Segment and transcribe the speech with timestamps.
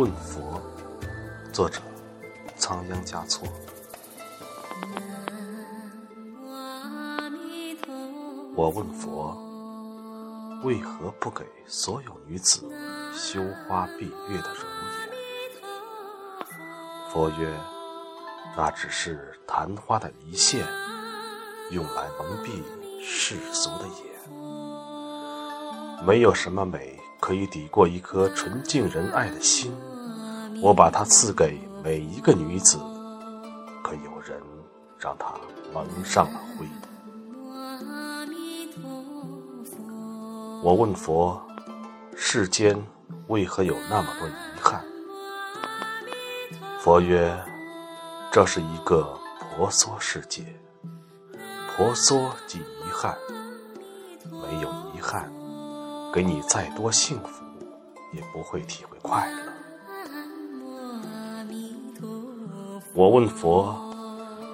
[0.00, 0.58] 问佛
[1.52, 1.78] 作者：
[2.56, 3.46] 仓央嘉措。
[8.56, 9.36] 我问佛：
[10.64, 12.66] 为何不给所有女子
[13.14, 15.10] 羞花闭月的容颜？
[17.12, 17.54] 佛曰：
[18.56, 20.66] 那只是昙花的一现，
[21.72, 22.62] 用来蒙蔽
[23.02, 23.96] 世俗的眼。
[26.02, 29.70] 没有什么美可以抵过一颗纯净仁爱的心。
[30.62, 32.78] 我把它赐给每一个女子，
[33.82, 34.40] 可有人
[34.98, 35.34] 让她
[35.72, 36.66] 蒙上了灰。
[40.62, 41.40] 我问佛：
[42.14, 42.76] 世间
[43.28, 44.84] 为何有那么多遗憾？
[46.80, 47.34] 佛曰：
[48.30, 49.18] 这是一个
[49.56, 50.44] 婆娑世界，
[51.74, 53.16] 婆娑即遗憾。
[54.30, 55.32] 没有遗憾，
[56.12, 57.42] 给你再多幸福，
[58.12, 59.49] 也不会体会快乐。
[63.00, 63.74] 我问佛：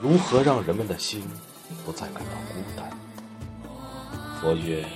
[0.00, 1.24] 如何让人们的心
[1.84, 2.88] 不再感到孤单？
[4.40, 4.86] 佛曰：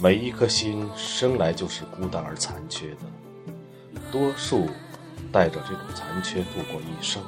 [0.00, 3.00] 每一颗心生来就是孤单而残缺的，
[4.10, 4.70] 多数
[5.30, 7.22] 带着这种残缺度过一生，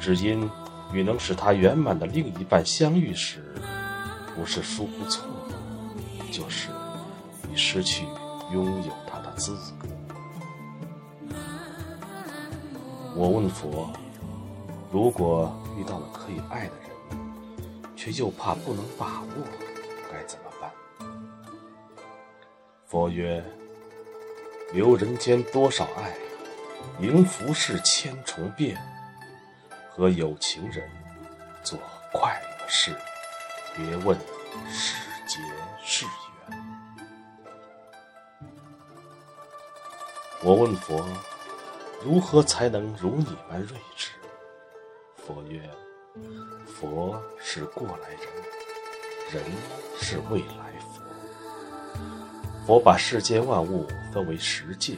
[0.00, 0.50] 只因
[0.92, 3.54] 与能使他圆满的另一半相遇时，
[4.34, 6.70] 不是疏忽错过，就是
[7.52, 8.04] 已失去
[8.52, 9.86] 拥有他的资格。
[13.14, 13.88] 我问佛。
[14.96, 16.90] 如果遇到了可以爱的人，
[17.94, 19.28] 却又怕不能把握，
[20.10, 20.72] 该怎么办？
[22.86, 23.44] 佛曰：
[24.72, 26.16] 留人间多少爱，
[26.98, 28.74] 迎浮世千重变。
[29.90, 30.90] 和有情人
[31.62, 31.78] 做
[32.10, 32.96] 快乐事，
[33.76, 34.18] 别问
[34.66, 35.38] 是劫
[35.84, 36.06] 是
[36.48, 36.58] 缘。
[40.42, 41.06] 我问佛：
[42.02, 44.08] 如何才能如你般睿智？
[45.26, 45.60] 佛曰
[46.64, 48.20] ：“佛是过来人，
[49.32, 49.42] 人
[49.98, 51.02] 是未来佛。
[52.64, 54.96] 佛把世间万物分为十界：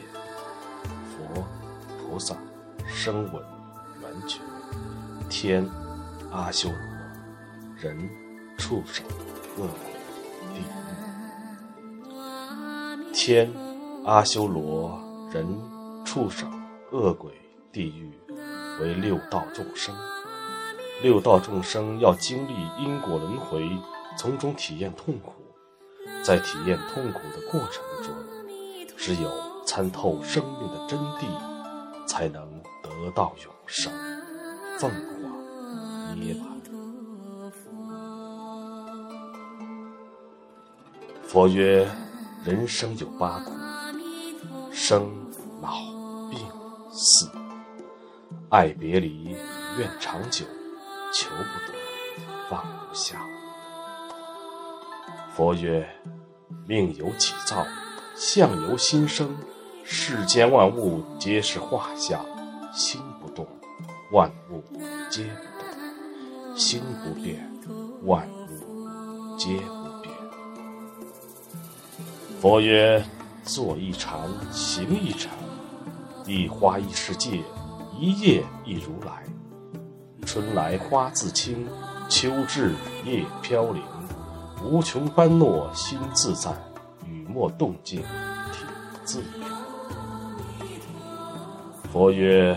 [1.09, 1.43] 佛、
[1.97, 2.35] 菩萨、
[2.87, 3.43] 声闻、
[4.01, 4.39] 缘觉、
[5.31, 5.67] 天、
[6.31, 6.77] 阿修罗、
[7.75, 8.07] 人、
[8.55, 9.03] 畜生、
[9.57, 9.73] 恶鬼、
[10.53, 10.63] 地狱。
[13.11, 13.51] 天、
[14.05, 15.01] 阿修罗、
[15.33, 15.43] 人、
[16.05, 16.47] 畜生、
[16.91, 17.33] 恶鬼、
[17.71, 18.13] 地狱
[18.79, 19.91] 为六道众生。”
[21.01, 23.69] 六道众生要经历因果轮回，
[24.17, 25.31] 从中体验痛苦，
[26.25, 28.13] 在体验痛苦的过程中，
[28.97, 29.31] 只有
[29.65, 31.25] 参透生命的真谛，
[32.05, 33.89] 才能得到永生。
[34.77, 36.43] 凤凰涅槃。
[41.23, 41.89] 佛曰：
[42.43, 43.51] 人生有八苦：
[44.69, 45.09] 生、
[45.61, 45.77] 老、
[46.29, 46.39] 病、
[46.91, 47.29] 死。
[48.49, 49.35] 爱别离，
[49.77, 50.43] 怨长久。
[51.11, 51.77] 求不得，
[52.49, 53.25] 放不下。
[55.35, 55.87] 佛曰：
[56.67, 57.65] 命由己造，
[58.15, 59.35] 相由心生。
[59.83, 62.23] 世间万物皆是画像，
[62.71, 63.47] 心不动，
[64.11, 64.63] 万物
[65.09, 67.51] 皆不动；心不变，
[68.03, 70.13] 万物皆不变。
[72.39, 73.03] 佛曰：
[73.43, 75.31] 坐一禅，行一禅，
[76.27, 77.43] 一花一世界，
[77.97, 79.25] 一叶一如来。
[80.31, 81.67] 春来花自青，
[82.07, 83.81] 秋至叶飘零。
[84.63, 86.51] 无穷般若心自在，
[87.03, 88.01] 雨墨动静
[88.53, 88.63] 体
[89.03, 89.49] 自然。
[91.91, 92.55] 佛曰：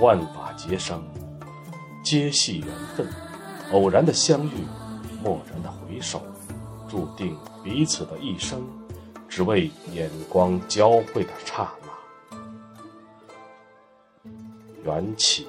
[0.00, 1.04] 万法皆生，
[2.02, 3.06] 皆系缘分。
[3.70, 4.66] 偶然的相遇，
[5.22, 6.22] 蓦然的回首，
[6.88, 8.66] 注定彼此的一生，
[9.28, 11.70] 只为眼光交汇的刹
[14.24, 14.30] 那。
[14.84, 15.46] 缘起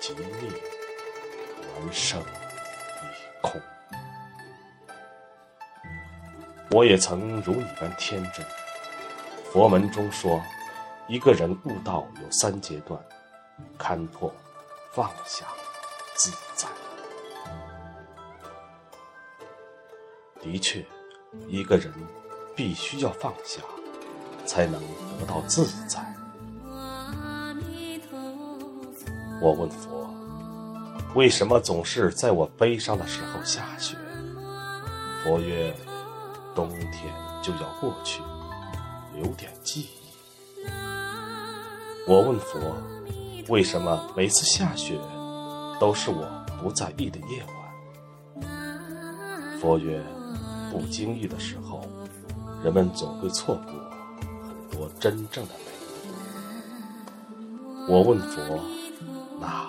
[0.00, 0.65] 即灭。
[1.78, 2.24] 人生一
[3.42, 3.60] 空，
[6.70, 8.44] 我也曾如你般天真。
[9.52, 10.42] 佛门中说，
[11.06, 12.98] 一个人悟道有三阶段：
[13.78, 14.32] 看破、
[14.92, 15.44] 放下、
[16.14, 16.66] 自在。
[20.40, 20.84] 的确，
[21.46, 21.92] 一个人
[22.54, 23.60] 必须要放下，
[24.46, 24.80] 才能
[25.20, 26.00] 得到自在。
[29.42, 29.95] 我问佛。
[31.16, 33.96] 为什么总是在我悲伤的时候下雪？
[35.24, 35.74] 佛曰：
[36.54, 37.10] 冬天
[37.42, 38.20] 就要过去，
[39.14, 40.66] 留点记忆。
[42.06, 42.76] 我问佛：
[43.48, 45.00] 为什么每次下雪
[45.80, 46.28] 都是我
[46.62, 47.42] 不在意的夜
[48.42, 49.58] 晚？
[49.58, 50.04] 佛曰：
[50.70, 51.80] 不经意的时候，
[52.62, 53.72] 人们总会错过
[54.46, 55.64] 很多真正的美。
[57.88, 58.60] 我问佛
[59.40, 59.66] ：“那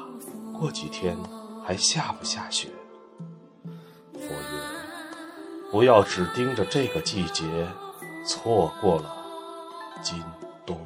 [0.59, 1.17] 过几天
[1.65, 2.69] 还下不下雪？”
[4.13, 4.61] 佛曰
[5.71, 7.43] ：“不要只盯着这个季节，
[8.25, 9.15] 错过了
[10.01, 10.23] 今
[10.65, 10.77] 冬。”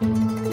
[0.00, 0.45] Música